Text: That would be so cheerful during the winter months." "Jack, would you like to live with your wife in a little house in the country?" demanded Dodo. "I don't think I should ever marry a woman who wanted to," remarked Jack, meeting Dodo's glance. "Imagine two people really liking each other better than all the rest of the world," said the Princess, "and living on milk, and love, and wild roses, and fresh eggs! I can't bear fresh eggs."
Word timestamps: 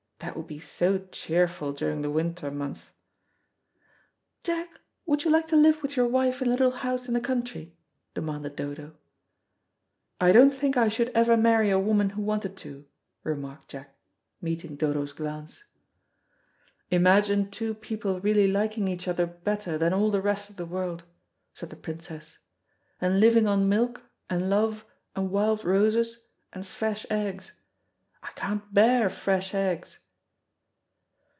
That 0.23 0.37
would 0.37 0.45
be 0.45 0.59
so 0.59 0.99
cheerful 1.07 1.73
during 1.73 2.03
the 2.03 2.11
winter 2.11 2.51
months." 2.51 2.91
"Jack, 4.43 4.79
would 5.07 5.23
you 5.23 5.31
like 5.31 5.47
to 5.47 5.55
live 5.55 5.81
with 5.81 5.97
your 5.97 6.07
wife 6.07 6.43
in 6.43 6.47
a 6.47 6.51
little 6.51 6.69
house 6.85 7.07
in 7.07 7.15
the 7.15 7.19
country?" 7.19 7.75
demanded 8.13 8.55
Dodo. 8.55 8.95
"I 10.19 10.31
don't 10.31 10.51
think 10.51 10.77
I 10.77 10.89
should 10.89 11.09
ever 11.15 11.35
marry 11.35 11.71
a 11.71 11.79
woman 11.79 12.11
who 12.11 12.21
wanted 12.21 12.55
to," 12.57 12.85
remarked 13.23 13.69
Jack, 13.69 13.95
meeting 14.39 14.75
Dodo's 14.75 15.11
glance. 15.11 15.63
"Imagine 16.91 17.49
two 17.49 17.73
people 17.73 18.19
really 18.19 18.47
liking 18.47 18.87
each 18.87 19.07
other 19.07 19.25
better 19.25 19.75
than 19.75 19.91
all 19.91 20.11
the 20.11 20.21
rest 20.21 20.51
of 20.51 20.55
the 20.55 20.67
world," 20.67 21.01
said 21.55 21.71
the 21.71 21.75
Princess, 21.75 22.37
"and 23.01 23.19
living 23.19 23.47
on 23.47 23.67
milk, 23.67 24.03
and 24.29 24.51
love, 24.51 24.85
and 25.15 25.31
wild 25.31 25.65
roses, 25.65 26.27
and 26.53 26.67
fresh 26.67 27.07
eggs! 27.09 27.53
I 28.21 28.29
can't 28.33 28.71
bear 28.71 29.09
fresh 29.09 29.55
eggs." 29.55 29.97